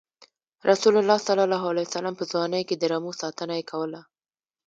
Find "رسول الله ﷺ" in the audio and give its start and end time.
0.69-2.11